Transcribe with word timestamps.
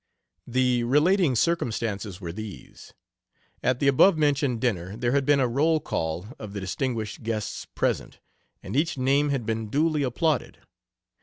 The 0.47 0.83
"relating 0.83 1.35
circumstances" 1.35 2.19
were 2.19 2.31
these: 2.33 2.91
At 3.61 3.79
the 3.79 3.87
abovementioned 3.87 4.59
dinner 4.59 4.97
there 4.97 5.11
had 5.11 5.27
been 5.27 5.39
a 5.39 5.47
roll 5.47 5.79
call 5.79 6.25
of 6.39 6.53
the 6.53 6.59
distinguished 6.59 7.21
guests 7.21 7.65
present, 7.75 8.17
and 8.63 8.75
each 8.75 8.97
name 8.97 9.29
had 9.29 9.45
been 9.45 9.67
duly 9.69 10.01
applauded. 10.01 10.57